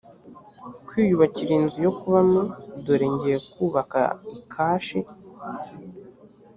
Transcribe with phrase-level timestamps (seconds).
[0.87, 2.41] kwiyubakira inzu yo kubamo
[2.85, 4.01] dore ngiye kubaka
[4.37, 4.99] ikashi